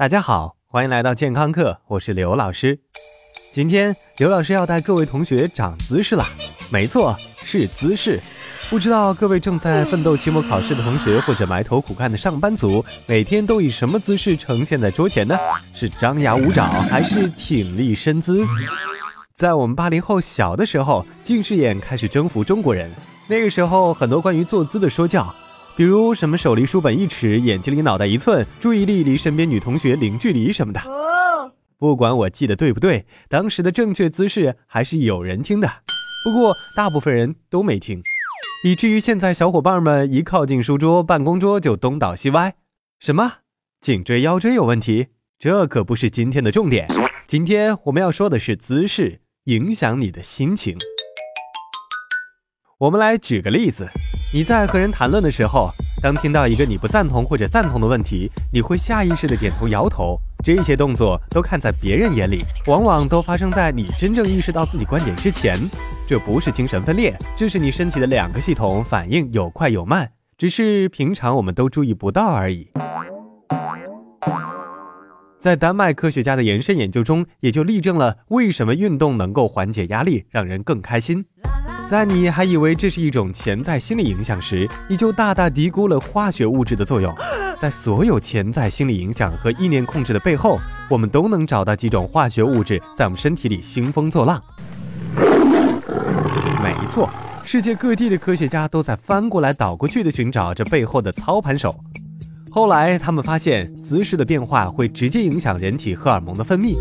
[0.00, 2.78] 大家好，欢迎来到健康课，我是刘老师。
[3.52, 6.26] 今天刘老师要带各位同学长姿势啦，
[6.72, 8.18] 没错，是姿势。
[8.70, 15.36] 不知道各位正在奋斗期末考试的同学，或者埋头苦干的上班族，每天都以什么姿势呈现在桌前呢？
[15.74, 18.42] 是张牙舞爪，还是挺立身姿？
[19.34, 22.90] 在我们八零后小的时候，近视眼开始征服中国人。
[23.28, 25.30] 那个时候，很多关于坐姿的说教，
[25.80, 30.80] 比如什么手离书本一尺，眼睛离脑袋一寸，注意力离身边女同学零距离什么的。
[31.78, 35.66] 不管我记得对不对，当时的正确姿势还是有人听的，
[36.22, 38.02] 不过大部分人都没听。
[38.62, 42.56] 以至于现在小伙伴们一靠近书桌、办公桌就东倒西歪。
[42.98, 43.36] 什么？
[43.80, 45.06] 颈椎、腰椎有问题？
[45.38, 46.86] 这可不是今天的重点。
[47.26, 50.76] 今天我们要说的是姿势影响你的心情。
[52.80, 53.88] 我们来举个例子：
[54.32, 60.16] 你在和人谈论的时候，当听到一个你不赞同或者赞同的问题，你会下意识的点头摇头。
[60.44, 65.58] 这些动作都看在别人眼里，往往都发生在你真正意识到自己观点之前。
[66.06, 72.68] 这不是精神分裂，这是你身体的两个系统反应有快有慢，只是平常我们都注意不到而已。
[75.40, 81.24] 在丹麦科学家的延伸研究中，也就例证了为什么运动能够缓解压力，让人更开心。
[81.90, 87.12] 在你还以为这是一种潜在心理影响时，你就大大低估了化学物质的作用。
[87.58, 94.40] 在所有潜在心理影响和意念控制的背后，我们都能找到几种化学物质在我们身体里兴风作浪。
[96.62, 97.10] 没错，
[97.42, 101.74] 世界各地的科学家都在翻过来倒过去的寻找这背后的操盘手。
[102.52, 106.76] 后来，他们发现姿势的变化会直接影响人体荷尔蒙的分泌。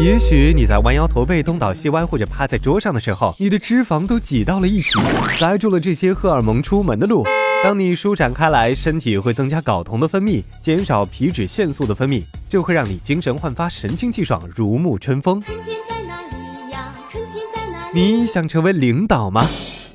[0.00, 4.98] 也许你在弯腰驼背、东倒西歪或者趴在桌上的时候，你的脂肪都挤到了一起，
[5.38, 7.24] 塞住了这些荷尔蒙出门的路。
[7.62, 15.42] 当你舒展开来，身体会增加睾酮的分泌，减少皮脂腺素的分泌，这会让你精神焕发、神清气爽、如沐春风。
[17.94, 19.46] 你想成为领导吗？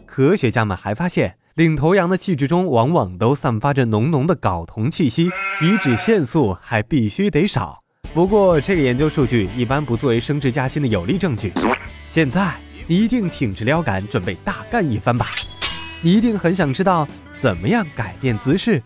[0.06, 5.30] 科学家们还发现，领头羊的气质中往往都散发着浓浓的睾酮气息，
[5.60, 7.84] 皮脂腺素还必须得少。
[8.12, 11.54] 不过，这个研究数据一般不作为升职加薪的有力证据。
[12.10, 12.56] 现在，
[12.88, 15.28] 你一定挺直腰杆，准备大干一番吧？
[16.02, 17.08] 你一定很想知道
[17.40, 18.82] 怎么样改变姿势。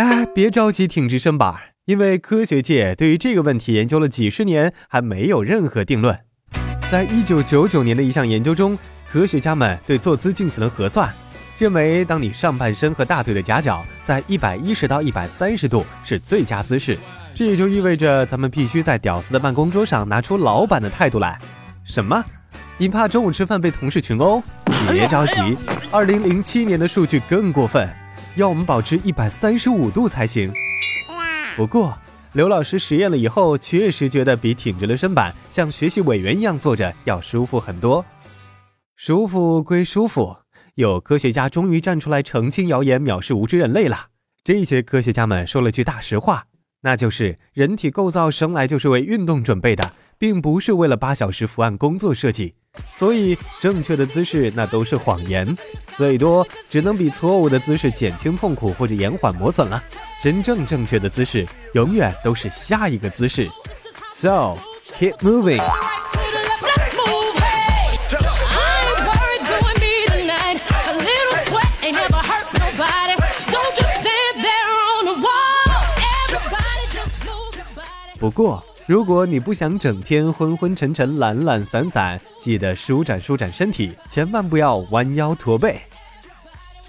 [0.00, 1.54] 哎，别着急挺直身板，
[1.84, 6.18] 因为科学界对于这个问题研究了几十年，还没有任何定论。
[6.90, 11.12] 在一九九九年的一项研究中，科学家们对坐姿进行了核算，
[11.58, 16.98] 认为当你上半身和大腿的夹角在一百一十到一百三十度是最佳姿势。
[17.34, 21.38] 这也就意味着咱们必须在屌丝的办公桌上拿出老板的态度来。
[21.84, 22.24] 什么？
[22.78, 24.42] 你怕中午吃饭被同事群殴？
[24.90, 25.56] 别着急，
[25.90, 27.88] 二零零七年的数据更过分，
[28.36, 30.52] 要我们保持一百三十五度才行。
[31.56, 31.96] 不过。
[32.34, 38.04] 刘老师实验了以后，确实觉得比挺直了身板，像学习委员一样坐着要舒服很多。
[38.96, 40.36] 舒服归舒服，
[40.74, 44.06] 有科学家终于站出来澄清谣言，藐视无知人类了。
[44.42, 46.46] 这些科学家们说了句大实话，
[46.84, 52.54] 那就是人体构造生来就是为运动准备的，并不是为了八小时伏案工作设计。
[52.98, 55.56] 所以，正确的姿势那都是谎言，
[55.96, 59.82] 最多只能比错误的姿势减轻痛苦或者延缓磨损了。
[60.20, 63.48] 真正正确的姿势，永远都是下一个姿势。
[64.12, 64.58] So
[64.98, 65.93] keep moving。
[78.24, 85.78] 不过，如果你不想整天昏昏沉沉、懒懒散散，记得舒展舒展身体，千万不要弯腰驼背。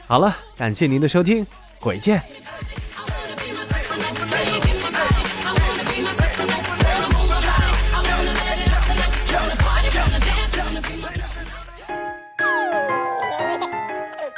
[0.07, 1.46] 好了，感谢您的收听，
[1.78, 2.23] 鬼见。